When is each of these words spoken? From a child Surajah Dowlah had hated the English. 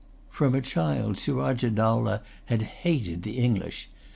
From 0.31 0.55
a 0.55 0.61
child 0.61 1.19
Surajah 1.19 1.69
Dowlah 1.69 2.23
had 2.45 2.63
hated 2.63 3.21
the 3.21 3.37
English. 3.37 3.87